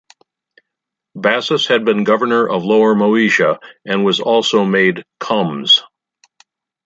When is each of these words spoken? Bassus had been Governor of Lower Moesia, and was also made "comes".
Bassus 1.15 1.67
had 1.67 1.85
been 1.85 2.05
Governor 2.05 2.49
of 2.49 2.65
Lower 2.65 2.95
Moesia, 2.95 3.59
and 3.85 4.03
was 4.03 4.19
also 4.19 4.65
made 4.65 5.03
"comes". 5.19 5.83